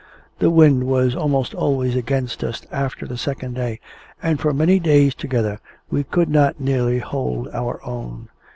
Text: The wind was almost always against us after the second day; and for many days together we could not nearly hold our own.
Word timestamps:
The 0.39 0.49
wind 0.49 0.85
was 0.85 1.15
almost 1.15 1.53
always 1.53 1.95
against 1.95 2.43
us 2.43 2.63
after 2.71 3.05
the 3.05 3.17
second 3.19 3.53
day; 3.53 3.79
and 4.19 4.39
for 4.39 4.51
many 4.51 4.79
days 4.79 5.13
together 5.13 5.59
we 5.91 6.03
could 6.03 6.27
not 6.27 6.59
nearly 6.59 6.97
hold 6.97 7.47
our 7.53 7.79
own. 7.85 8.29